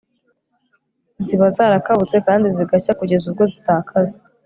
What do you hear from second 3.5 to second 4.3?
zitakaza